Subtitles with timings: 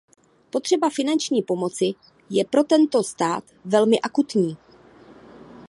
[0.49, 1.91] Potřeba finanční pomoci
[2.29, 4.57] je pro tento stát velmi akutní.